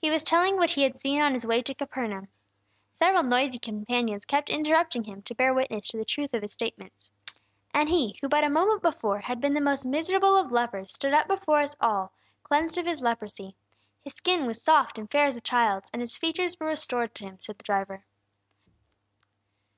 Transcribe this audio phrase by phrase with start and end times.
[0.00, 2.28] He was telling what he had seen on his way to Capernaum.
[2.94, 7.10] Several noisy companions kept interrupting him to bear witness to the truth of his statements.
[7.74, 11.12] "And he who but a moment before had been the most miserable of lepers stood
[11.12, 13.56] up before us all, cleansed of his leprosy.
[14.02, 17.24] His skin was soft and fair as a child's, and his features were restored to
[17.26, 18.06] him," said the driver.